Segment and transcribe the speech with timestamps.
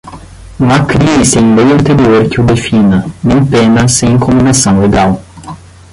[0.57, 5.21] não há crime sem lei anterior que o defina, nem pena sem cominação legal